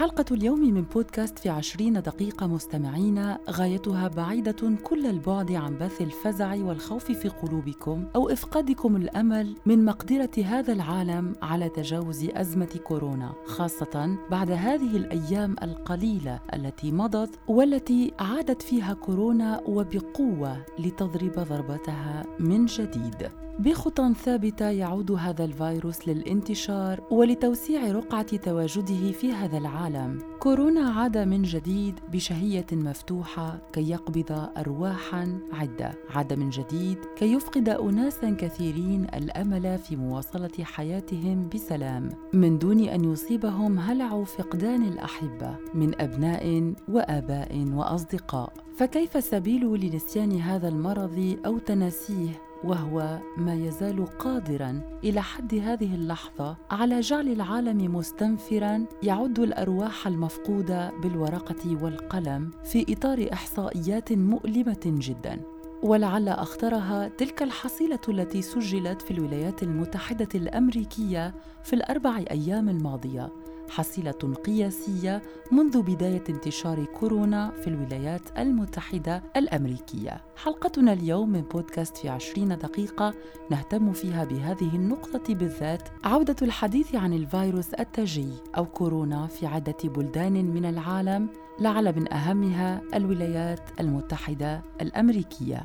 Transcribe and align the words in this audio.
حلقة 0.00 0.24
اليوم 0.30 0.60
من 0.60 0.82
بودكاست 0.82 1.38
في 1.38 1.48
عشرين 1.48 2.02
دقيقة 2.02 2.46
مستمعين 2.46 3.36
غايتها 3.50 4.08
بعيدة 4.08 4.76
كل 4.84 5.06
البعد 5.06 5.52
عن 5.52 5.78
بث 5.78 6.00
الفزع 6.00 6.54
والخوف 6.54 7.12
في 7.12 7.28
قلوبكم 7.28 8.04
أو 8.16 8.28
إفقادكم 8.28 8.96
الأمل 8.96 9.54
من 9.66 9.84
مقدرة 9.84 10.30
هذا 10.44 10.72
العالم 10.72 11.32
على 11.42 11.68
تجاوز 11.68 12.28
أزمة 12.30 12.80
كورونا 12.84 13.32
خاصة 13.46 14.16
بعد 14.30 14.50
هذه 14.50 14.96
الأيام 14.96 15.56
القليلة 15.62 16.40
التي 16.54 16.92
مضت 16.92 17.38
والتي 17.48 18.12
عادت 18.18 18.62
فيها 18.62 18.94
كورونا 18.94 19.60
وبقوة 19.66 20.64
لتضرب 20.78 21.32
ضربتها 21.32 22.22
من 22.38 22.66
جديد. 22.66 23.28
بخطى 23.58 24.14
ثابتة 24.14 24.70
يعود 24.70 25.12
هذا 25.12 25.44
الفيروس 25.44 26.08
للانتشار 26.08 27.00
ولتوسيع 27.10 27.92
رقعة 27.92 28.36
تواجده 28.36 29.12
في 29.12 29.32
هذا 29.32 29.58
العالم. 29.58 30.18
كورونا 30.38 30.90
عاد 30.90 31.18
من 31.18 31.42
جديد 31.42 32.00
بشهية 32.12 32.66
مفتوحة 32.72 33.58
كي 33.72 33.90
يقبض 33.90 34.48
ارواحا 34.56 35.38
عدة. 35.52 35.92
عاد 36.10 36.32
من 36.32 36.50
جديد 36.50 36.98
كي 37.16 37.32
يفقد 37.32 37.68
اناسا 37.68 38.30
كثيرين 38.30 39.06
الأمل 39.14 39.78
في 39.78 39.96
مواصلة 39.96 40.62
حياتهم 40.62 41.48
بسلام. 41.54 42.08
من 42.32 42.58
دون 42.58 42.80
أن 42.80 43.12
يصيبهم 43.12 43.78
هلع 43.78 44.24
فقدان 44.24 44.82
الأحبة 44.82 45.56
من 45.74 46.00
أبناء 46.00 46.74
وآباء 46.88 47.64
وأصدقاء. 47.72 48.52
فكيف 48.76 49.16
السبيل 49.16 49.64
لنسيان 49.64 50.40
هذا 50.40 50.68
المرض 50.68 51.36
أو 51.46 51.58
تناسيه 51.58 52.49
وهو 52.64 53.18
ما 53.36 53.54
يزال 53.54 54.06
قادرا 54.18 54.80
إلى 55.04 55.22
حد 55.22 55.54
هذه 55.54 55.94
اللحظة 55.94 56.56
على 56.70 57.00
جعل 57.00 57.28
العالم 57.28 57.96
مستنفرا 57.96 58.84
يعد 59.02 59.38
الأرواح 59.38 60.06
المفقودة 60.06 60.90
بالورقة 61.02 61.82
والقلم 61.82 62.50
في 62.64 62.86
إطار 62.88 63.28
إحصائيات 63.32 64.12
مؤلمة 64.12 64.80
جدا. 64.84 65.40
ولعل 65.82 66.28
أخطرها 66.28 67.08
تلك 67.08 67.42
الحصيلة 67.42 68.00
التي 68.08 68.42
سجلت 68.42 69.02
في 69.02 69.10
الولايات 69.10 69.62
المتحدة 69.62 70.28
الأمريكية 70.34 71.34
في 71.62 71.72
الأربع 71.72 72.24
أيام 72.30 72.68
الماضية 72.68 73.28
حصيلة 73.70 74.34
قياسية 74.46 75.22
منذ 75.52 75.82
بداية 75.82 76.24
انتشار 76.30 76.84
كورونا 76.84 77.50
في 77.50 77.66
الولايات 77.66 78.38
المتحدة 78.38 79.22
الأمريكية. 79.36 80.20
حلقتنا 80.36 80.92
اليوم 80.92 81.30
من 81.30 81.40
بودكاست 81.40 81.96
في 81.96 82.08
عشرين 82.08 82.48
دقيقة 82.48 83.14
نهتم 83.50 83.92
فيها 83.92 84.24
بهذه 84.24 84.76
النقطة 84.76 85.34
بالذات 85.34 85.88
عودة 86.04 86.36
الحديث 86.42 86.94
عن 86.94 87.12
الفيروس 87.12 87.74
التاجي 87.74 88.28
أو 88.56 88.66
كورونا 88.66 89.26
في 89.26 89.46
عدة 89.46 89.76
بلدان 89.84 90.44
من 90.44 90.64
العالم 90.64 91.28
لعل 91.58 91.96
من 91.96 92.12
أهمها 92.12 92.82
الولايات 92.94 93.60
المتحدة 93.80 94.62
الأمريكية. 94.80 95.64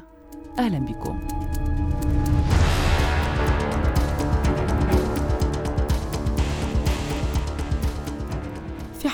أهلا 0.59 0.79
بكم. 0.79 1.19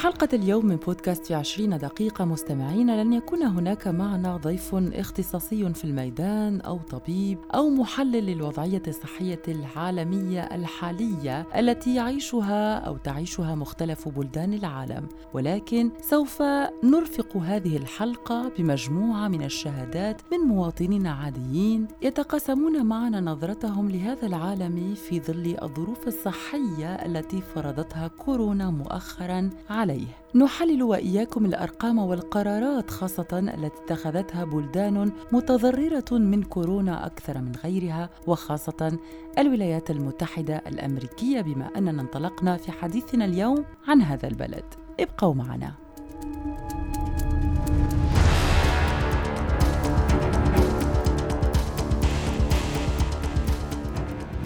حلقة 0.01 0.27
اليوم 0.33 0.65
من 0.65 0.75
بودكاست 0.75 1.25
في 1.25 1.33
عشرين 1.33 1.77
دقيقة. 1.77 2.25
مستمعين 2.25 3.01
لن 3.01 3.13
يكون 3.13 3.43
هناك 3.43 3.87
معنا 3.87 4.37
ضيف 4.37 4.75
اختصاصي 4.75 5.73
في 5.73 5.83
الميدان 5.83 6.61
أو 6.61 6.77
طبيب 6.77 7.37
أو 7.55 7.69
محلل 7.69 8.25
للوضعية 8.25 8.81
الصحية 8.87 9.41
العالمية 9.47 10.41
الحالية 10.41 11.47
التي 11.55 11.95
يعيشها 11.95 12.75
أو 12.77 12.97
تعيشها 12.97 13.55
مختلف 13.55 14.09
بلدان 14.09 14.53
العالم. 14.53 15.07
ولكن 15.33 15.91
سوف 16.01 16.41
نرفق 16.83 17.37
هذه 17.37 17.77
الحلقة 17.77 18.51
بمجموعة 18.57 19.27
من 19.27 19.43
الشهادات 19.43 20.21
من 20.31 20.37
مواطنين 20.37 21.07
عاديين 21.07 21.87
يتقاسمون 22.01 22.85
معنا 22.85 23.19
نظرتهم 23.21 23.89
لهذا 23.89 24.27
العالم 24.27 24.93
في 24.93 25.19
ظل 25.19 25.57
الظروف 25.61 26.07
الصحية 26.07 26.95
التي 26.95 27.41
فرضتها 27.41 28.07
كورونا 28.07 28.69
مؤخرا 28.69 29.49
عليه. 29.91 30.07
نحلل 30.35 30.83
وإياكم 30.83 31.45
الأرقام 31.45 31.99
والقرارات 31.99 32.89
خاصة 32.89 33.27
التي 33.33 33.77
اتخذتها 33.83 34.43
بلدان 34.43 35.11
متضررة 35.31 36.11
من 36.11 36.43
كورونا 36.43 37.05
أكثر 37.05 37.37
من 37.37 37.51
غيرها 37.63 38.09
وخاصة 38.27 38.97
الولايات 39.37 39.91
المتحدة 39.91 40.61
الأمريكية 40.67 41.41
بما 41.41 41.69
أننا 41.77 42.01
انطلقنا 42.01 42.57
في 42.57 42.71
حديثنا 42.71 43.25
اليوم 43.25 43.65
عن 43.87 44.01
هذا 44.01 44.27
البلد. 44.27 44.65
ابقوا 44.99 45.33
معنا. 45.33 45.73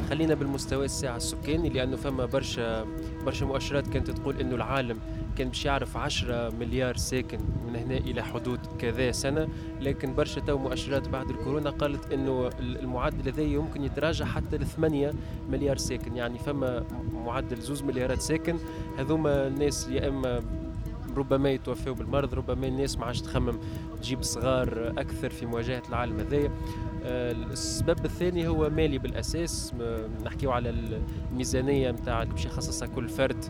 خلينا 0.09 0.34
بالمستوى 0.34 0.85
الساعة 0.85 1.17
السكاني 1.17 1.69
لأنه 1.69 1.97
فما 1.97 2.25
برشا 2.25 2.85
برشا 3.25 3.45
مؤشرات 3.45 3.88
كانت 3.88 4.11
تقول 4.11 4.38
إنه 4.39 4.55
العالم 4.55 5.00
كان 5.38 5.47
باش 5.47 5.66
يعرف 5.66 5.97
10 5.97 6.50
مليار 6.50 6.97
ساكن 6.97 7.40
من 7.68 7.75
هنا 7.75 7.97
إلى 7.97 8.23
حدود 8.23 8.59
كذا 8.79 9.12
سنة 9.12 9.47
لكن 9.81 10.16
برشا 10.16 10.41
تو 10.41 10.57
مؤشرات 10.57 11.09
بعد 11.09 11.29
الكورونا 11.29 11.69
قالت 11.69 12.13
إنه 12.13 12.50
المعدل 12.59 13.29
هذا 13.31 13.41
يمكن 13.41 13.84
يتراجع 13.84 14.25
حتى 14.25 14.57
ل 14.57 14.66
8 14.66 15.13
مليار 15.50 15.78
ساكن. 15.78 16.16
يعني 16.16 16.40
فما 16.40 16.84
معدل 17.13 17.57
زوز 17.57 17.84
مليارات 17.84 18.22
ساكن. 18.22 18.57
هذوما 18.97 19.47
الناس 19.47 19.88
يا 19.90 20.07
إما 20.07 20.41
ربما 21.18 21.50
يتوفوا 21.50 21.94
بالمرض 21.94 22.34
ربما 22.34 22.67
الناس 22.67 22.97
ما 22.97 23.06
عادش 23.06 23.22
تخمم 23.22 23.59
تجيب 24.02 24.23
صغار 24.23 24.94
أكثر 24.97 25.29
في 25.29 25.46
مواجهة 25.46 25.84
العالم 25.90 26.19
هذايا. 26.19 26.52
السبب 27.05 28.05
الثاني 28.05 28.47
هو 28.47 28.69
مالي 28.69 28.97
بالأساس. 28.97 29.73
نحكيو 30.25 30.51
على 30.51 30.69
الميزانية 31.31 31.91
نتاع 31.91 32.21
اللي 32.21 32.33
باش 32.33 32.45
يخصصها 32.45 32.88
كل 32.88 33.09
فرد. 33.09 33.45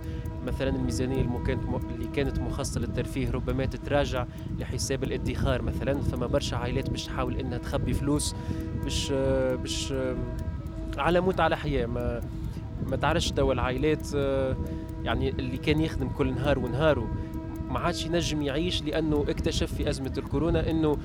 مثلا 0.46 0.70
الميزانية 0.70 1.22
اللي 1.22 2.08
كانت 2.14 2.40
مخصصة 2.40 2.80
للترفيه 2.80 3.32
ربما 3.32 3.66
تتراجع 3.66 4.26
لحساب 4.60 5.04
الادخار 5.04 5.62
مثلا. 5.62 6.02
فما 6.02 6.28
برشا 6.28 6.58
عائلات 6.58 6.90
باش 6.90 7.06
تحاول 7.06 7.38
إنها 7.38 7.58
تخبي 7.58 7.94
فلوس 7.94 8.36
باش 8.84 9.12
باش 9.62 9.94
على 10.98 11.22
موت 11.22 11.40
على 11.40 11.58
حياة. 11.58 11.86
ما 11.86 12.22
ما 12.88 12.96
تعرفش 12.96 13.32
توا 13.32 13.54
العائلات 13.54 14.14
يعني 15.04 15.30
اللي 15.30 15.58
كان 15.58 15.82
يخدم 15.82 16.10
كل 16.10 16.34
نهار 16.36 16.60
ونهاره. 16.60 17.10
ما 17.76 17.82
عادش 17.82 18.06
ينجم 18.06 18.42
يعيش 18.42 18.84
لأنه 18.84 19.26
اكتشف 19.30 19.74
في 19.74 19.90
أزمة 19.90 20.14
الكورونا 20.18 20.70
إنه 20.70 20.98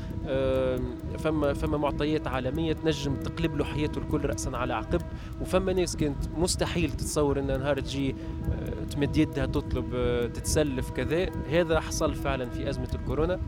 فما 1.18 1.52
فما 1.52 1.76
معطيات 1.76 2.26
عالمية 2.26 2.72
تنجم 2.72 3.14
تقلب 3.14 3.56
له 3.56 3.64
حياته 3.64 3.98
الكل 3.98 4.24
راسا 4.24 4.50
على 4.50 4.74
عقب. 4.74 5.00
وفما 5.40 5.72
ناس 5.72 5.96
كانت 5.96 6.28
مستحيل 6.36 6.90
تتصور 6.90 7.38
إن 7.38 7.46
نهار 7.46 7.80
تجي 7.80 8.14
آه، 8.52 8.84
تمد 8.84 9.16
يدها 9.16 9.46
تطلب 9.46 9.94
آه، 9.94 10.26
تتسلف 10.26 10.90
كذا. 10.90 11.26
هذا 11.50 11.80
حصل 11.80 12.14
فعلا 12.14 12.50
في 12.50 12.70
أزمة 12.70 12.88
الكورونا. 12.94 13.40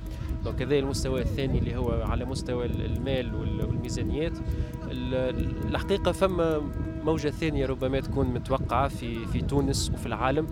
دونك 0.45 0.57
كذا 0.57 0.79
المستوى 0.79 1.21
الثاني 1.21 1.59
اللي 1.59 1.77
هو 1.77 1.91
على 1.91 2.25
مستوى 2.25 2.67
المال 2.67 3.35
والميزانيات. 3.35 4.39
الحقيقة 4.91 6.13
فما 6.13 6.63
موجة 7.05 7.29
ثانية 7.29 7.67
ربما 7.67 8.01
تكون 8.01 8.27
متوقعة 8.27 8.89
في 8.89 9.27
في 9.27 9.41
تونس 9.41 9.91
وفي 9.95 10.07
العالم. 10.07 10.47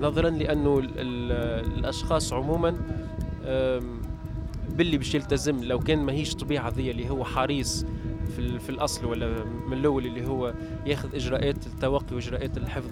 نظرا 0.00 0.30
لأنه 0.30 0.78
الأشخاص 0.78 2.32
عموما 2.32 2.76
باللي 4.76 4.98
باش 4.98 5.14
يلتزم 5.14 5.64
لو 5.64 5.78
كان 5.78 5.98
ماهيش 5.98 6.34
طبيعة 6.34 6.68
ذي 6.68 6.90
اللي 6.90 7.10
هو 7.10 7.24
حريص 7.24 7.86
في, 8.36 8.58
في 8.58 8.70
الأصل 8.70 9.06
ولا 9.06 9.44
من 9.44 9.72
الأول 9.72 10.06
اللي 10.06 10.26
هو 10.26 10.54
ياخذ 10.86 11.14
إجراءات 11.14 11.66
التوقي 11.66 12.14
وإجراءات 12.14 12.56
الحفظ 12.56 12.90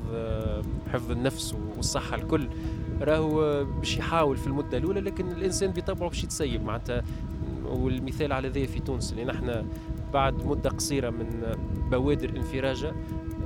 حفظ 0.93 1.11
النفس 1.11 1.55
والصحة 1.77 2.17
الكل 2.17 2.49
راهو 3.01 3.65
باش 3.65 3.99
يحاول 3.99 4.37
في 4.37 4.47
المدة 4.47 4.79
الأولى 4.79 5.01
لكن 5.01 5.31
الإنسان 5.31 5.71
بطبعه 5.71 6.09
باش 6.09 6.25
يتسيب 6.25 6.65
معناتها. 6.65 7.03
والمثال 7.65 8.33
على 8.33 8.49
ذي 8.49 8.67
في 8.67 8.81
تونس 8.81 9.13
اللي 9.13 9.25
نحن 9.25 9.67
بعد 10.13 10.47
مدة 10.47 10.71
قصيرة 10.71 11.11
من 11.11 11.57
بوادر 11.91 12.37
انفراجة 12.37 12.93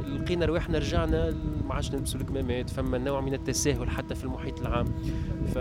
لقينا 0.07 0.47
رواحنا 0.47 0.79
رجعنا 0.79 1.35
ما 1.69 1.75
عادش 1.75 1.93
نلبسوا 1.93 2.21
الكمامات 2.21 2.71
فما 2.71 2.99
نوع 2.99 3.21
من 3.21 3.35
التساهل 3.35 3.91
حتى 3.91 4.15
في 4.15 4.25
المحيط 4.25 4.61
العام. 4.61 4.87
ف 5.55 5.59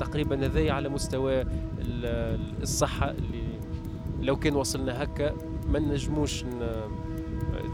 تقريبا 0.00 0.46
هذايا 0.46 0.72
على 0.72 0.88
مستوى 0.88 1.44
الصحة 2.62 3.10
اللي 3.10 3.44
لو 4.20 4.36
كان 4.36 4.56
وصلنا 4.56 5.02
هكا 5.02 5.34
ما 5.68 5.78
نجموش 5.78 6.44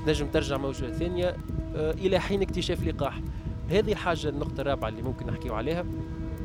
تنجم 0.07 0.27
ترجع 0.27 0.57
موجة 0.57 0.87
ثانية 0.87 1.37
آه، 1.77 1.91
إلى 1.91 2.19
حين 2.19 2.43
اكتشاف 2.43 2.87
لقاح. 2.87 3.21
هذه 3.71 3.93
الحاجة 3.93 4.29
النقطة 4.29 4.61
الرابعة 4.61 4.89
اللي 4.89 5.03
ممكن 5.03 5.27
نحكيو 5.27 5.55
عليها 5.55 5.85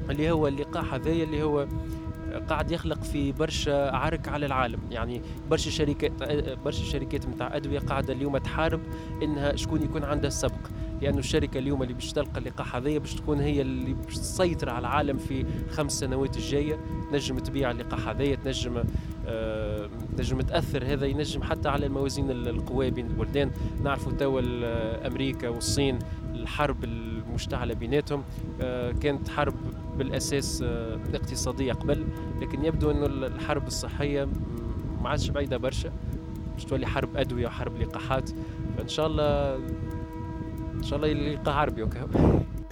اللي 0.10 0.32
هو 0.32 0.48
اللقاح 0.48 0.94
هذايا 0.94 1.24
اللي 1.24 1.44
هو 1.44 1.68
قاعد 2.50 2.72
يخلق 2.72 3.04
في 3.04 3.32
برشا 3.32 3.92
عرك 3.92 4.28
على 4.28 4.46
العالم. 4.46 4.80
يعني 4.92 5.22
برشا 5.50 5.70
شركات 5.70 6.12
برشا 6.66 6.84
شركات 6.84 7.28
نتاع 7.28 7.56
أدوية 7.56 7.80
قاعدة 7.80 8.14
اليوم 8.14 8.38
تحارب 8.38 8.82
إنها 9.24 9.56
شكون 9.56 9.84
يكون 9.84 10.04
عندها 10.04 10.28
السبق. 10.28 10.68
لأنه 11.02 11.18
الشركة 11.18 11.58
اليوم 11.58 11.84
اللي 11.84 11.94
باش 11.94 12.12
تلقى 12.12 12.40
اللقاح 12.40 12.76
هذايا 12.76 13.00
باش 13.00 13.16
تكون 13.16 13.40
هي 13.40 13.62
اللي 13.62 13.94
باش 13.94 14.16
تسيطر 14.16 14.70
على 14.70 14.80
العالم 14.80 15.18
في 15.18 15.46
خمس 15.72 16.00
سنوات 16.00 16.38
الجاية 16.38 16.80
تنجم 17.12 17.40
تبيع 17.40 17.72
اللقاح 17.72 18.08
هذايا 18.08 18.36
تنجم 18.36 18.84
آه 19.28 19.90
تنجم 20.18 20.42
تأثر. 20.42 20.84
هذا 20.86 21.06
ينجم 21.06 21.44
حتى 21.44 21.70
على 21.70 21.86
الموازين 21.86 22.32
القوى 22.32 22.92
بين 22.92 23.06
البلدان. 23.06 23.52
نعرفوا 23.84 24.12
توا 24.12 24.42
أمريكا 25.08 25.50
والصين 25.50 26.00
الحرب 26.34 26.84
المشتعلة 26.84 27.74
بيناتهم 27.74 28.24
آه 28.62 28.92
كانت 28.92 29.30
حرب 29.30 29.56
بالأساس 29.98 30.62
آه 30.68 31.00
اقتصادية 31.14 31.74
قبل 31.74 32.06
لكن 32.42 32.66
يبدو 32.66 32.92
إنه 32.92 33.06
الحرب 33.06 33.68
الصحية 33.68 34.28
ما 35.02 35.10
عادش 35.10 35.30
بعيدة 35.30 35.58
برشا. 35.58 35.92
باش 36.54 36.66
تولي 36.66 36.88
حرب 36.88 37.18
أدوية 37.18 37.46
وحرب 37.48 37.78
لقاحات 37.82 38.30
فإن 38.78 38.88
شاء 38.88 39.08
الله 39.08 39.56
إن 40.76 40.84
شاء 40.84 40.96
الله 40.98 41.08
يلقى 41.08 41.60
عربي 41.60 41.84
وكا 41.84 42.08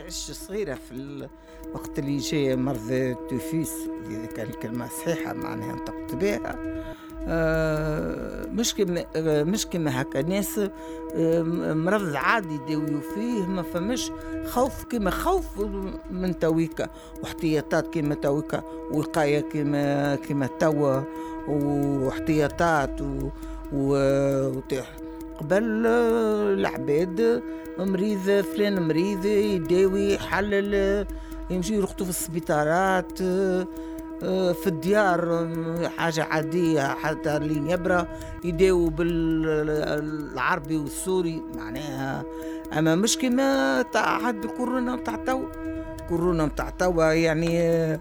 عش 0.06 0.14
صغيرة 0.32 0.74
في 0.74 0.92
الوقت 0.92 2.00
اللي 2.00 2.18
جاي 2.18 2.56
مرض 2.56 2.92
التوفيس 2.92 3.74
إذا 4.10 4.26
كان 4.26 4.50
الكلمة 4.50 4.88
صحيحة 4.88 5.34
معناها 5.34 5.76
نطقت 5.76 6.16
بها. 6.16 6.83
مش 8.54 8.76
كما 8.76 9.06
آه 9.16 9.44
مش 9.44 9.68
كما 9.68 10.02
هكا. 10.02 10.22
ناس 10.22 10.60
آه 11.16 11.42
مرض 11.74 12.16
عادي 12.16 12.56
يداويو 12.56 13.02
فيه 13.02 13.46
ما 13.46 13.62
فماش 13.62 14.12
خوف 14.46 14.84
كما 14.84 15.10
خوف 15.12 15.46
من 16.12 16.40
تويكا. 16.40 16.88
واحتياطات 17.24 17.94
كما 17.94 18.16
تويكا 18.16 18.64
وقايه 18.92 19.42
كما 19.42 20.16
كما 20.16 20.50
توا 20.60 21.02
واحتياطات 21.48 23.02
و, 23.02 23.30
و... 23.74 23.96
قبل 25.40 25.86
العباد 26.60 27.44
مريض 27.80 28.42
فلان 28.42 28.88
مريض 28.88 29.26
يداوي 29.26 30.18
حلل 30.18 31.06
يمشي 31.50 31.76
يرقدوا 31.76 32.06
في 32.06 32.10
السبيطارات 32.10 33.20
في 34.54 34.68
الديار 34.68 35.50
حاجة 35.98 36.24
عادية 36.24 36.88
حتى 36.88 37.38
اللي 37.38 37.72
يبرى 37.72 38.08
يداووا 38.44 38.90
بالعربي 38.90 40.78
والسوري. 40.78 41.42
معناها 41.56 42.24
أما 42.78 42.96
مش 42.96 43.18
كما 43.18 43.82
تاع 43.82 44.20
حد 44.20 44.46
كورونا 44.46 44.96
تاع 44.96 45.16
تو 45.16 45.42
كورونا 46.10 46.48
تاع 46.48 46.70
توا 46.70 47.04
يعني 47.04 48.00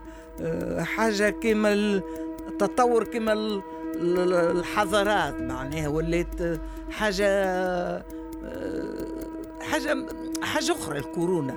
حاجة 0.78 1.30
كما 1.30 1.72
التطور 1.72 3.04
كما 3.04 3.60
الحضارات. 3.94 5.40
معناها 5.40 5.88
ولات 5.88 6.60
حاجة 6.90 8.04
حاجة 9.60 10.06
حاجة 10.42 10.72
أخرى 10.72 10.98
الكورونا 10.98 11.54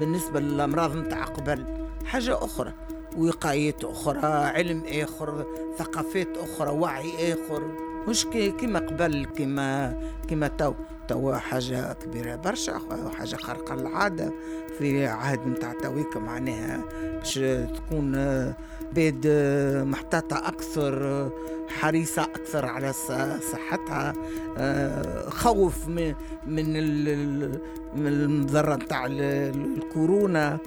بالنسبة 0.00 0.40
للأمراض 0.40 0.96
متاع 0.96 1.24
قبل. 1.24 1.64
حاجة 2.04 2.34
أخرى. 2.34 2.72
وقايات 3.18 3.84
أخرى 3.84 4.26
علم 4.26 4.82
آخر 4.86 5.46
ثقافات 5.78 6.28
أخرى 6.36 6.70
وعي 6.70 7.32
آخر. 7.32 7.62
مش 8.08 8.26
كما 8.60 8.78
قبل 8.78 9.26
كما 9.38 9.96
كما 10.28 10.48
تو 10.48 10.74
تو 11.08 11.34
حاجة 11.34 11.92
كبيرة 11.92 12.36
برشا 12.36 12.80
حاجة 13.18 13.36
خارقة 13.36 13.74
للعادة. 13.74 14.32
في 14.78 15.06
عهد 15.06 15.46
متاع 15.46 15.72
تويك 15.72 16.16
معناها 16.16 16.84
باش 17.18 17.40
تكون 17.74 18.12
بيد 18.92 19.26
محتاطة 19.86 20.48
أكثر 20.48 21.28
حريصة 21.68 22.22
أكثر 22.22 22.66
على 22.66 22.92
صحتها. 23.52 24.12
خوف 25.28 25.88
من 25.88 26.14
من 26.46 28.06
المضرة 28.06 28.74
متاع 28.74 29.06
الكورونا. 29.06 30.58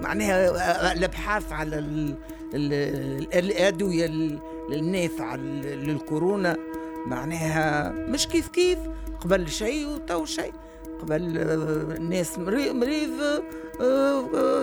معناها 0.00 0.92
الأبحاث 0.92 1.52
على 1.52 1.78
الأدوية 3.34 4.06
النافعه 4.72 5.36
للكورونا 5.36 6.56
معناها 7.06 7.92
مش 7.92 8.28
كيف 8.28 8.48
كيف 8.48 8.78
قبل 9.20 9.48
شيء 9.48 9.86
وتو 9.86 10.24
شيء 10.24 10.52
قبل 11.02 11.38
الناس 11.96 12.38
مريض 12.38 13.12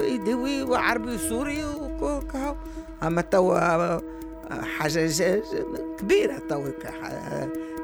يدوي 0.03 0.63
وعربي 0.63 1.15
وسوري 1.15 1.65
وكهو 2.01 2.55
أما 3.03 3.21
توا 3.21 3.99
حاجة 4.77 5.41
كبيرة 5.97 6.41
توا 6.49 6.67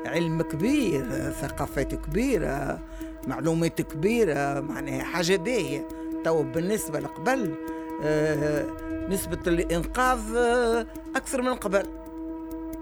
علم 0.05 0.41
كبير 0.41 1.31
ثقافات 1.41 1.95
كبيرة 1.95 2.79
معلومات 3.27 3.81
كبيرة 3.81 4.59
معناها 4.59 5.03
حاجة 5.03 5.35
باهية. 5.35 5.87
تو 6.23 6.43
بالنسبة 6.43 6.99
لقبل 6.99 7.55
آه 8.03 8.65
نسبة 9.09 9.39
الإنقاذ 9.47 10.19
آه 10.35 10.85
أكثر 11.15 11.41
من 11.41 11.53
قبل. 11.53 11.83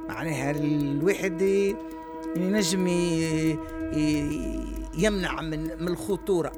معناها 0.10 0.52
الواحد 0.52 1.42
ينجم 2.36 2.88
يمنع 4.98 5.42
من 5.42 5.88
الخطورة. 5.88 6.52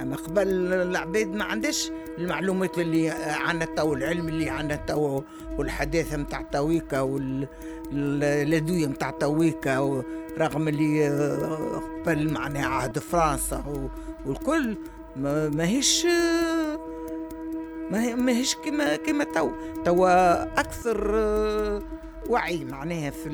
أما 0.00 0.16
قبل 0.16 0.72
العباد 0.72 1.26
ما 1.34 1.44
عندش 1.44 1.90
المعلومات 2.18 2.78
اللي 2.78 3.10
عنا 3.10 3.64
تو 3.64 3.94
العلم 3.94 4.28
اللي 4.28 4.50
عنا 4.50 4.76
تو 4.76 5.22
والحداثة 5.58 6.16
متاع 6.16 6.42
تويكا 6.42 7.00
والأدوية 7.00 8.86
متاع 8.86 9.10
تويكا 9.10 10.02
رغم 10.38 10.68
اللي 10.68 11.08
قبل 12.06 12.32
معناها 12.32 12.66
عهد 12.66 12.98
فرنسا 12.98 13.64
والكل 14.26 14.76
ما 15.16 15.48
ماهيش 15.48 16.06
ما 17.90 18.14
ماهيش 18.14 18.54
كما 18.54 18.96
كما 18.96 19.24
تو 19.24 19.50
تو 19.84 20.06
أكثر 20.56 21.14
وعي 22.28 22.64
معناها 22.64 23.10
في. 23.10 23.28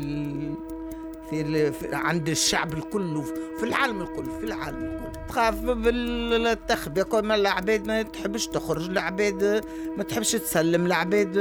في, 1.31 1.73
عند 1.93 2.29
الشعب 2.29 2.73
الكل 2.73 3.23
في 3.59 3.65
العالم 3.65 4.03
الكل 4.03 4.25
في 4.41 4.45
العالم 4.45 4.85
الكل. 4.85 5.19
تخاف 5.29 5.55
بالتخبئة 5.61 7.03
كما 7.03 7.35
العباد 7.35 7.87
ما 7.87 8.03
تحبش 8.03 8.47
تخرج 8.47 8.91
العباد 8.91 9.65
ما 9.97 10.03
تحبش 10.03 10.33
تسلم 10.33 10.87
العباد 10.87 11.39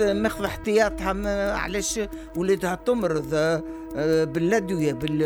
ماخذ 0.00 0.44
احتياطها 0.44 1.54
علاش 1.56 2.00
ولادها 2.36 2.74
تمرض 2.74 3.62
بالادويه 4.32 4.92
بال 4.92 5.22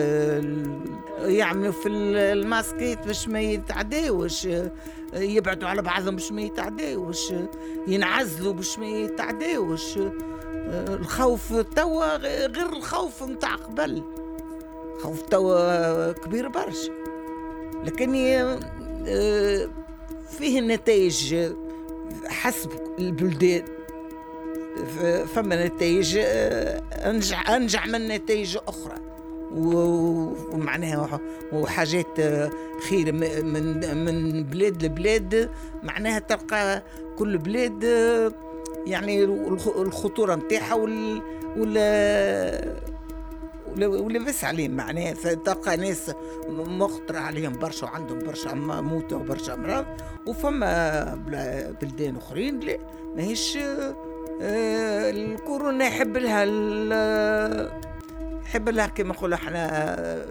يعملوا 1.19 1.73
في 1.73 1.89
الماسكيت 1.89 3.07
باش 3.07 3.29
ما 3.29 3.41
يتعداوش 3.41 4.49
يبعدوا 5.15 5.69
على 5.69 5.83
بعضهم 5.83 6.17
باش 6.17 6.33
ما 6.33 6.43
يتعداوش 6.43 7.32
ينعزلوا 7.87 8.53
باش 8.53 8.79
ما 8.79 8.87
يتعداوش. 8.87 9.99
الخوف 10.72 11.55
توا 11.76 12.17
غير 12.17 12.72
الخوف 12.72 13.22
متاع 13.22 13.55
قبل. 13.55 14.02
خوف 15.02 15.22
توا 15.22 16.12
كبير 16.12 16.48
برشا. 16.48 16.93
لكن 17.84 18.12
فيه 20.29 20.58
النتائج 20.58 21.52
حسب 22.26 22.70
البلدان. 22.98 23.64
فما 25.34 25.67
نتائج 25.67 26.19
انجع 26.93 27.56
أنجع 27.56 27.86
من 27.86 28.08
نتائج 28.08 28.58
أخرى. 28.69 28.94
ومعناها 29.55 31.20
وحاجات 31.52 32.20
خير 32.88 33.12
من 33.12 34.05
من 34.05 34.44
بلاد 34.44 34.84
لبلاد. 34.84 35.50
معناها 35.82 36.19
تلقى 36.19 36.82
كل 37.19 37.38
بلاد 37.38 37.84
يعني 38.86 39.24
الخطورة 39.77 40.34
نتاعها 40.34 40.74
وال 40.74 41.22
ولا 43.77 44.19
بس 44.29 44.44
عليهم 44.44 44.70
معناها. 44.70 45.12
تلقى 45.12 45.77
ناس 45.77 46.10
مخطر 46.48 47.17
عليهم 47.17 47.53
برشا 47.58 47.86
وعندهم 47.86 48.19
برشا 48.19 48.55
موتى 48.55 49.15
وبرشا 49.15 49.55
امراض 49.55 49.84
وفما 50.27 51.15
بلدان 51.81 52.17
أخرين 52.17 52.60
لا 52.60 52.79
ماهيش 53.17 53.56
آه، 54.43 55.10
الكورونا 55.10 55.84
يحب 55.86 56.17
لها 56.17 56.44
يحب 58.44 58.69
لها 58.69 58.86
كما 58.86 59.12
نقولوا 59.12 59.36
إحنا 59.36 60.27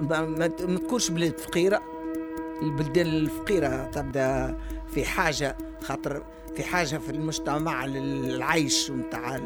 ما 0.00 0.46
تكونش 0.46 1.10
بلاد 1.10 1.38
فقيرة. 1.38 1.82
البلدان 2.62 3.06
الفقيرة 3.06 3.84
تبدأ 3.84 4.56
في 4.94 5.04
حاجة 5.04 5.56
خاطر 5.82 6.22
في 6.56 6.64
حاجة 6.64 6.98
في 6.98 7.10
المجتمع 7.10 7.86
للعيش 7.86 8.90
نتاع 8.90 9.40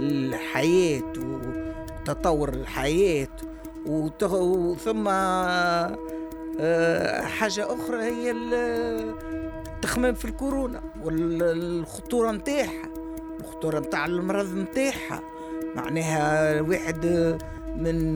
الحياة 0.00 1.12
وتطور 1.18 2.48
الحياة 2.48 3.28
وثم 3.86 5.08
آه، 5.08 5.96
حاجة 7.20 7.74
أخرى 7.74 8.02
هي 8.02 8.30
التخمام 9.76 10.14
في 10.14 10.24
الكورونا 10.24 10.82
والخطورة 11.04 12.30
نتاعها 12.30 12.88
الخطورة 13.40 13.78
نتاع 13.78 14.06
المرض 14.06 14.54
نتاعها 14.54 15.20
معناها 15.76 16.52
الواحد 16.58 17.06
من 17.76 18.12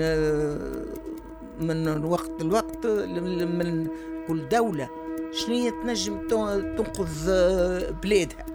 من 1.60 2.04
وقت 2.04 2.42
لوقت 2.42 2.86
من 2.86 3.88
كل 4.28 4.48
دولة. 4.48 4.88
شنو 5.32 5.70
تنجم 5.70 6.28
تنقذ 6.28 7.30
بلادها؟ 8.02 8.46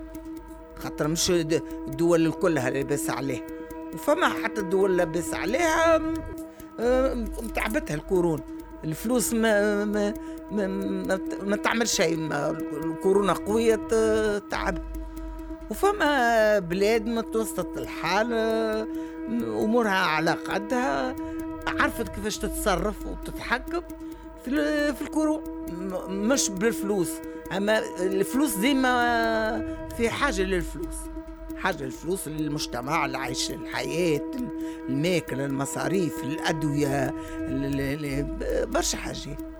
خاطر 0.80 1.08
مش 1.08 1.32
الدول 1.32 2.32
كلها 2.32 2.70
لاباس 2.70 3.10
عليها 3.10 3.44
وفما 3.94 4.30
حتى 4.30 4.62
الدول 4.62 4.98
لاباس 4.98 5.34
عليها 5.34 6.02
متعبتها 7.42 7.96
الكورونا. 7.96 8.44
الفلوس 8.84 9.34
ما 9.34 9.86
ما 9.86 10.14
ما, 10.52 10.68
ما, 10.68 11.20
ما 11.44 11.56
تعمل 11.56 11.88
شيء. 11.88 12.30
الكورونا 12.84 13.34
قوية 13.34 13.88
تعب. 14.50 14.78
وفما 15.70 16.60
بلاد 16.60 17.08
متوسطة 17.08 17.78
الحال 17.78 18.34
أمورها 19.64 19.90
على 19.90 20.32
قدها. 20.32 21.16
عرفت 21.68 22.08
كيفاش 22.08 22.38
تتصرف 22.38 22.96
وتتحكم. 23.08 23.82
في 24.46 25.02
الكورونا 25.02 26.08
مش 26.08 26.50
بالفلوس. 26.50 27.10
أما 27.58 27.80
الفلوس 28.00 28.56
ديما 28.56 29.78
في 29.98 30.10
حاجة 30.10 30.42
للفلوس. 30.42 30.96
حاجة 31.58 31.84
الفلوس 31.84 32.28
للمجتمع 32.28 33.06
العيش 33.06 33.52
الحياة 33.52 34.32
الماكل 34.90 35.42
المصاريف 35.42 36.24
الأدوية 36.24 37.14
برشا 38.66 38.98
حاجات. 38.98 39.55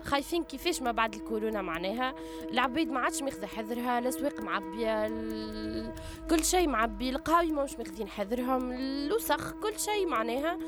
خايفين 0.04 0.44
كيفاش 0.44 0.82
ما 0.82 0.92
بعد 0.92 1.14
الكورونا 1.14 1.62
معناها. 1.62 2.14
العبيد 2.50 2.90
ما 2.90 3.00
عادش 3.00 3.22
ماخذة 3.22 3.46
حذرها 3.46 3.98
الأسواق 3.98 4.40
معبية 4.40 5.08
كل 6.30 6.44
شيء 6.44 6.68
معبي 6.68 7.10
القهاوي 7.10 7.52
مش 7.52 7.78
ماخذين 7.78 8.08
حذرهم 8.08 8.72
الوسخ 8.72 9.52
كل 9.52 9.78
شيء 9.78 10.06
معناها. 10.06 10.58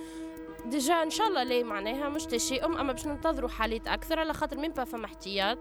déjà 0.67 1.03
إن 1.03 1.11
شاء 1.11 1.29
الله 1.29 1.43
ليه 1.43 1.65
معناها 1.65 2.09
مش 2.09 2.25
تشاؤم 2.25 2.77
أما 2.77 2.93
باش 2.93 3.07
ننتظروا 3.07 3.49
حالات 3.49 3.89
أكثر 3.89 4.19
على 4.19 4.33
خاطر 4.33 4.59
مين 4.59 4.73
با 4.73 4.85
فما 4.85 5.05
احتياط 5.05 5.59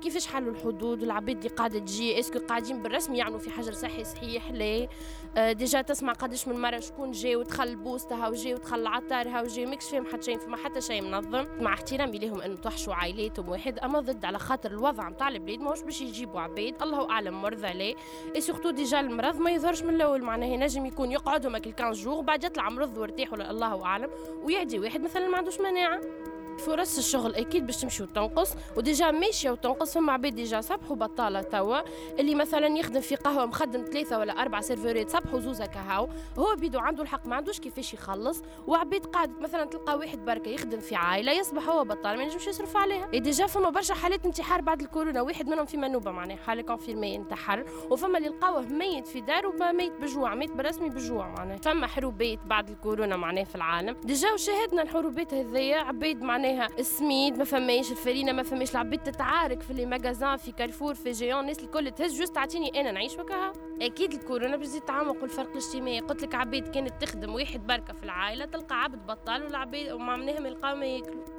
كيفاش 0.00 0.26
حلوا 0.26 0.52
الحدود؟ 0.52 1.02
العباد 1.02 1.36
اللي 1.36 1.48
قاعدة 1.48 1.78
تجي 1.78 2.18
est-ce 2.20 2.32
que 2.32 2.38
قاعدين 2.38 2.82
بالرسمي 2.82 3.18
يعنوا 3.18 3.38
في 3.38 3.50
حجر 3.50 3.72
صحي 3.72 4.04
صحيح 4.04 4.50
ليه 4.50 4.88
آه، 5.36 5.52
déjà 5.52 5.82
تسمع 5.82 6.12
قداش 6.12 6.48
من 6.48 6.60
مرة 6.60 6.80
شكون 6.80 7.10
جاي 7.10 7.36
ودخل 7.36 7.76
بوستها 7.76 8.28
وجاي 8.28 8.54
ودخل 8.54 8.80
العطارها 8.80 9.42
وجاي 9.42 9.66
ماكش 9.66 9.90
فاهم 9.90 10.06
حتى 10.06 10.22
شيء 10.22 10.38
فما 10.38 10.56
حتى 10.56 10.80
شيء 10.80 11.02
منظم. 11.02 11.46
مع 11.60 11.74
احترامي 11.74 12.18
لهم 12.18 12.40
إنه 12.40 12.56
توحشوا 12.56 12.94
عائلاتهم 12.94 13.48
واحد 13.48 13.78
أما 13.78 14.00
ضد 14.00 14.24
على 14.24 14.38
خاطر 14.38 14.70
الوضع 14.70 15.08
نتاع 15.08 15.28
البلاد 15.28 15.60
ماهوش 15.60 15.82
باش 15.82 16.00
يجيبوا 16.00 16.40
عباد 16.40 16.82
الله 16.82 17.10
أعلم 17.10 17.42
مرضى 17.42 17.72
ليه 17.72 17.94
et 18.34 18.40
surtout 18.40 18.70
déjà 18.70 19.00
المرض 19.00 19.40
ما 19.40 19.50
يظهرش 19.50 19.82
من 19.82 19.94
الأول 19.94 20.22
معناها 20.22 20.48
ينجم 20.48 20.86
يكون 20.86 21.12
يقعد 21.12 21.46
هما 21.46 21.58
15 21.58 21.92
جوغ 22.04 22.20
بعد 22.20 22.44
يطلع 22.44 22.68
مرض 22.68 22.98
ويرتاح 22.98 23.32
ولا 23.32 23.50
الله 23.50 23.84
أعلم. 23.84 23.95
ويعدي 24.42 24.78
واحد 24.78 25.00
مثلا 25.00 25.28
ما 25.28 25.36
عندوش 25.36 25.60
مناعه 25.60 26.00
فرص 26.58 26.98
الشغل 26.98 27.34
أكيد 27.34 27.66
باش 27.66 27.76
تمشي 27.76 28.02
وتنقص 28.02 28.54
و 28.76 28.83
déjà 28.83 29.10
ماشية 29.10 29.50
وتنقص 29.50 29.94
فما 29.94 30.12
عباد 30.12 30.34
ديجا 30.34 30.60
صبحوا 30.60 30.96
بطالة 30.96 31.42
توا 31.42 31.78
اللي 32.20 32.34
مثلا 32.34 32.66
يخدم 32.78 33.00
في 33.00 33.14
قهوة 33.16 33.46
مخدم 33.46 33.84
ثلاثة 33.84 34.18
ولا 34.18 34.32
أربع 34.42 34.60
serveur 34.60 35.04
ات 35.04 35.10
صبحوا 35.10 35.40
زوزة 35.40 35.66
كهاو 35.66 36.08
هو 36.38 36.54
بيدو 36.56 36.78
عنده 36.78 37.02
الحق 37.02 37.26
ما 37.26 37.36
عندوش 37.36 37.60
كيفاش 37.60 37.94
يخلص 37.94 38.42
وعباد 38.66 39.06
قاعد 39.06 39.40
مثلا 39.40 39.64
تلقى 39.64 39.98
واحد 39.98 40.24
بركة 40.24 40.48
يخدم 40.48 40.80
في 40.80 40.94
عائلة 40.94 41.32
يصبح 41.32 41.68
هو 41.68 41.84
بطال 41.84 42.16
ما 42.16 42.22
ينجمش 42.22 42.46
يصرف 42.46 42.76
عليها. 42.76 43.06
déjà 43.06 43.46
فما 43.46 43.70
برشا 43.70 43.94
حالات 43.94 44.26
انتحار 44.26 44.60
بعد 44.60 44.80
الكورونا 44.80 45.22
واحد 45.22 45.48
منهم 45.48 45.64
في 45.66 45.76
منوبه 45.76 46.10
معناها 46.10 46.36
حالة 46.36 46.62
confirmée 46.62 47.16
انتحر 47.16 47.64
وفما 47.90 48.18
اللي 48.18 48.28
لقاوه 48.28 48.60
ميت 48.60 49.06
في 49.06 49.20
داره 49.20 49.72
ميت 49.72 49.92
بجوع 49.92 50.34
ميت 50.34 50.52
بالرسمي 50.52 50.88
بجوع 50.88 51.28
معناها. 51.28 51.56
فما 51.56 51.86
حروبات 51.86 52.38
بعد 52.46 52.70
الكورونا 52.70 53.16
معناها 53.16 53.44
في 53.44 53.54
العالم. 53.54 53.96
déjà 54.04 54.32
وشاهدنا 54.32 54.82
الحروبات 54.82 55.34
هذيا 55.34 55.76
عباد 55.76 56.22
معناها 56.22 56.45
السميد 56.78 57.38
ما 57.38 57.44
فماش 57.44 57.90
الفرينة 57.90 58.32
ما 58.32 58.42
فماش 58.42 58.70
العباد 58.70 59.02
تتعارك 59.02 59.62
في 59.62 59.72
les 59.72 59.86
magasins 59.86 60.36
في 60.36 60.52
كارفور 60.52 60.94
في 60.94 61.12
جيون 61.12 61.40
الناس 61.40 61.58
الكل 61.58 61.90
تهز 61.90 62.18
juste 62.18 62.34
تعطيني 62.34 62.80
أنا 62.80 62.90
نعيش 62.92 63.18
وكها 63.18 63.52
أكيد 63.82 64.12
الكورونا 64.12 64.56
باش 64.56 64.66
تزيد 64.66 64.82
تعمق 64.82 65.24
الفرق 65.24 65.50
الاجتماعي. 65.50 66.00
قلت 66.00 66.22
لك 66.22 66.34
عباد 66.34 66.68
كانت 66.68 67.02
تخدم 67.04 67.34
واحد 67.34 67.66
بركة 67.66 67.92
في 67.94 68.04
العائلة 68.04 68.44
تلقى 68.44 68.82
عبد 68.82 69.06
بطال 69.06 69.42
والعباد 69.44 69.92
ومعناهم 69.92 70.46
يلقاو 70.46 70.76
ما 70.76 70.86
ياكلوا. 70.86 71.35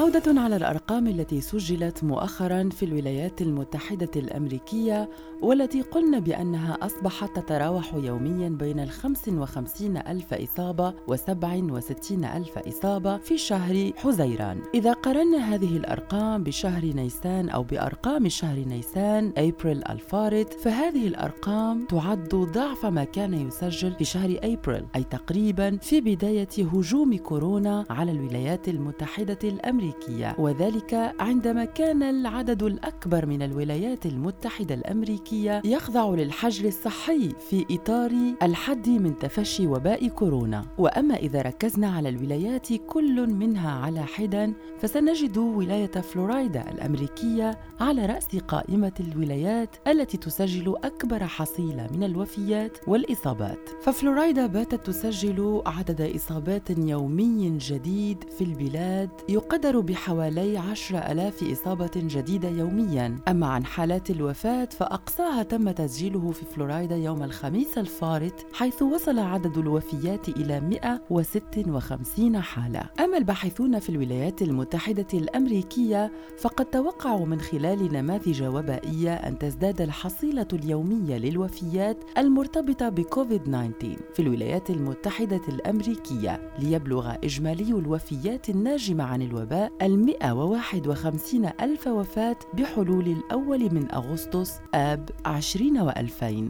عودة 0.00 0.40
على 0.40 0.56
الأرقام 0.56 1.06
التي 1.06 1.40
سجلت 1.40 2.04
مؤخرا 2.04 2.68
في 2.72 2.84
الولايات 2.84 3.42
المتحدة 3.42 4.10
الأمريكية 4.16 5.10
والتي 5.42 5.82
قلنا 5.82 6.18
بأنها 6.18 6.78
أصبحت 6.82 7.36
تتراوح 7.36 7.94
يوميا 7.94 8.48
بين 8.48 8.80
الخمس 8.80 9.28
وخمسين 9.28 9.96
ألف 9.96 10.34
إصابة 10.34 10.94
وسبع 11.08 11.60
وستين 11.62 12.24
ألف 12.24 12.58
إصابة 12.58 13.18
في 13.18 13.38
شهر 13.38 13.92
حزيران. 13.96 14.62
إذا 14.74 14.92
قرنا 14.92 15.54
هذه 15.54 15.76
الأرقام 15.76 16.42
بشهر 16.44 16.84
نيسان 16.84 17.48
أو 17.48 17.62
بأرقام 17.62 18.28
شهر 18.28 18.58
نيسان 18.58 19.32
أبريل 19.36 19.84
الفارط 19.88 20.52
فهذه 20.52 21.08
الأرقام 21.08 21.86
تعد 21.86 22.34
ضعف 22.34 22.86
ما 22.86 23.04
كان 23.04 23.34
يسجل 23.34 23.92
في 23.92 24.04
شهر 24.04 24.38
أبريل 24.42 24.84
أي 24.96 25.04
تقريبا 25.04 25.76
في 25.76 26.00
بداية 26.00 26.48
هجوم 26.58 27.16
كورونا 27.16 27.84
على 27.90 28.12
الولايات 28.12 28.68
المتحدة 28.68 29.38
الأمريكية. 29.44 29.89
وذلك 30.38 31.14
عندما 31.20 31.64
كان 31.64 32.02
العدد 32.02 32.62
الأكبر 32.62 33.26
من 33.26 33.42
الولايات 33.42 34.06
المتحدة 34.06 34.74
الأمريكية 34.74 35.62
يخضع 35.64 36.10
للحجر 36.14 36.68
الصحي 36.68 37.28
في 37.50 37.66
إطار 37.70 38.10
الحد 38.42 38.88
من 38.88 39.18
تفشي 39.18 39.66
وباء 39.66 40.08
كورونا. 40.08 40.66
وأما 40.78 41.16
إذا 41.16 41.42
ركزنا 41.42 41.90
على 41.90 42.08
الولايات 42.08 42.72
كل 42.72 43.34
منها 43.34 43.70
على 43.70 44.02
حدا 44.02 44.52
فسنجد 44.78 45.38
ولاية 45.38 45.86
فلوريدا 45.86 46.70
الأمريكية 46.70 47.58
على 47.80 48.06
رأس 48.06 48.36
قائمة 48.36 48.92
الولايات 49.00 49.76
التي 49.86 50.16
تسجل 50.16 50.76
أكبر 50.84 51.26
حصيلة 51.26 51.86
من 51.92 52.02
الوفيات 52.02 52.78
والإصابات. 52.86 53.68
ففلوريدا 53.82 54.46
باتت 54.46 54.86
تسجل 54.86 55.62
عدد 55.66 56.00
إصابات 56.16 56.70
يومي 56.70 57.58
جديد 57.58 58.24
في 58.38 58.44
البلاد 58.44 59.10
يقدر 59.28 59.79
بحوالي 59.82 60.58
عشر 60.58 60.98
ألاف 60.98 61.42
إصابة 61.52 61.90
جديدة 61.96 62.48
يوميا. 62.48 63.16
أما 63.28 63.46
عن 63.46 63.64
حالات 63.64 64.10
الوفاة 64.10 64.68
فأقصاها 64.78 65.42
تم 65.42 65.70
تسجيله 65.70 66.30
في 66.30 66.44
فلوريدا 66.44 66.96
يوم 66.96 67.22
الخميس 67.22 67.78
الفارط 67.78 68.32
حيث 68.52 68.82
وصل 68.82 69.18
عدد 69.18 69.58
الوفيات 69.58 70.28
إلى 70.28 70.60
156 70.60 72.40
حالة. 72.40 72.82
أما 73.00 73.18
الباحثون 73.18 73.78
في 73.78 73.88
الولايات 73.88 74.42
المتحدة 74.42 75.06
الأمريكية 75.14 76.12
فقد 76.38 76.64
توقعوا 76.64 77.26
من 77.26 77.40
خلال 77.40 77.92
نماذج 77.92 78.42
وبائية 78.42 79.14
أن 79.14 79.38
تزداد 79.38 79.80
الحصيلة 79.80 80.46
اليومية 80.52 81.16
للوفيات 81.16 81.96
المرتبطة 82.18 82.88
بكوفيد 82.88 83.42
19 83.42 83.96
في 84.14 84.22
الولايات 84.22 84.70
المتحدة 84.70 85.40
الأمريكية 85.48 86.40
ليبلغ 86.58 87.14
إجمالي 87.24 87.70
الوفيات 87.70 88.48
الناجمة 88.50 89.04
عن 89.04 89.22
الوباء 89.22 89.69
المئة 89.82 90.32
وواحد 90.32 90.86
وخمسين 90.86 91.50
ألف 91.60 91.86
وفاة 91.86 92.36
بحلول 92.54 93.06
الأول 93.06 93.74
من 93.74 93.92
أغسطس 93.92 94.60
آب 94.74 95.10
عشرين 95.24 95.78
وألفين. 95.78 96.48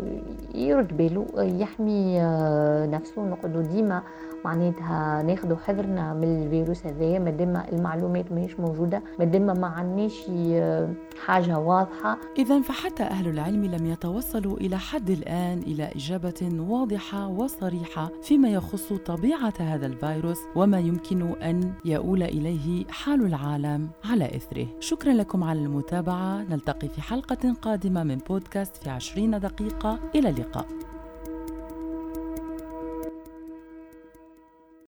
يرد 0.55 0.97
باله 0.97 1.25
يحمي 1.37 2.19
نفسه. 2.87 3.21
نقعدوا 3.25 3.61
ديما 3.61 4.03
معناتها 4.45 5.21
ناخذوا 5.23 5.57
حذرنا 5.57 6.13
من 6.13 6.43
الفيروس 6.43 6.85
هذايا 6.85 7.19
مادام 7.19 7.63
المعلومات 7.71 8.31
ماهيش 8.31 8.59
موجودة 8.59 9.01
مادام 9.19 9.45
ما 9.45 9.67
عندناش 9.67 10.31
حاجة 11.25 11.59
واضحة. 11.59 12.17
اذا 12.37 12.61
فحتى 12.61 13.03
أهل 13.03 13.27
العلم 13.27 13.65
لم 13.65 13.85
يتوصلوا 13.85 14.57
إلى 14.57 14.77
حد 14.77 15.09
الآن 15.09 15.57
إلى 15.57 15.89
إجابة 15.95 16.49
واضحة 16.69 17.18
وصريحة 17.27 18.11
فيما 18.21 18.49
يخص 18.49 18.93
طبيعة 18.93 19.53
هذا 19.59 19.85
الفيروس 19.85 20.37
وما 20.55 20.79
يمكن 20.79 21.21
أن 21.41 21.73
يؤول 21.85 22.23
إليه 22.23 22.85
حال 22.89 23.25
العالم 23.25 23.89
على 24.05 24.35
إثره. 24.35 24.67
شكرا 24.79 25.13
لكم 25.13 25.43
على 25.43 25.59
المتابعة. 25.59 26.43
نلتقي 26.43 26.89
في 26.89 27.01
حلقة 27.01 27.53
قادمة 27.61 28.03
من 28.03 28.17
بودكاست 28.17 28.77
في 28.77 28.89
عشرين 28.89 29.39
دقيقة. 29.39 29.99
إلى 30.15 30.29
اللقاء. 30.29 30.67